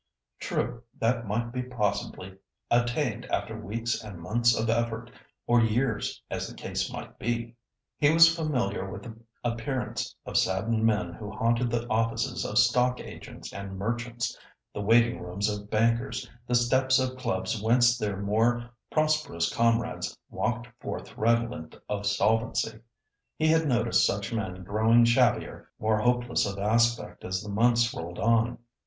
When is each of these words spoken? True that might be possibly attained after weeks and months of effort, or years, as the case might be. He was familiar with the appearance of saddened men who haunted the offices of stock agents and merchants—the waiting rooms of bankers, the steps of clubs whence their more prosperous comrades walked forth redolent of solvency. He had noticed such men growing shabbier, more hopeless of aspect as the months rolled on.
True 0.39 0.81
that 0.99 1.27
might 1.27 1.51
be 1.51 1.61
possibly 1.61 2.35
attained 2.71 3.27
after 3.27 3.55
weeks 3.55 4.03
and 4.03 4.19
months 4.19 4.55
of 4.57 4.67
effort, 4.67 5.11
or 5.45 5.61
years, 5.61 6.23
as 6.31 6.47
the 6.47 6.55
case 6.55 6.91
might 6.91 7.19
be. 7.19 7.55
He 7.99 8.11
was 8.11 8.35
familiar 8.35 8.89
with 8.89 9.03
the 9.03 9.15
appearance 9.43 10.15
of 10.25 10.37
saddened 10.37 10.83
men 10.87 11.13
who 11.13 11.29
haunted 11.29 11.69
the 11.69 11.85
offices 11.87 12.43
of 12.45 12.57
stock 12.57 12.99
agents 12.99 13.53
and 13.53 13.77
merchants—the 13.77 14.81
waiting 14.81 15.21
rooms 15.21 15.47
of 15.47 15.69
bankers, 15.69 16.27
the 16.47 16.55
steps 16.55 16.97
of 16.97 17.15
clubs 17.15 17.61
whence 17.61 17.95
their 17.95 18.17
more 18.17 18.71
prosperous 18.91 19.53
comrades 19.53 20.17
walked 20.31 20.67
forth 20.79 21.15
redolent 21.15 21.75
of 21.87 22.07
solvency. 22.07 22.79
He 23.37 23.49
had 23.49 23.67
noticed 23.67 24.03
such 24.03 24.33
men 24.33 24.63
growing 24.63 25.05
shabbier, 25.05 25.69
more 25.77 25.99
hopeless 25.99 26.47
of 26.47 26.57
aspect 26.57 27.23
as 27.23 27.43
the 27.43 27.49
months 27.49 27.93
rolled 27.93 28.17
on. 28.17 28.57